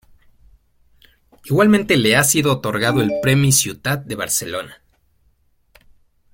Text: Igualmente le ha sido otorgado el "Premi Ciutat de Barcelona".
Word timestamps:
Igualmente 1.43 1.95
le 1.95 2.15
ha 2.15 2.23
sido 2.23 2.51
otorgado 2.51 3.01
el 3.03 3.11
"Premi 3.21 3.51
Ciutat 3.51 4.03
de 4.03 4.15
Barcelona". 4.15 4.81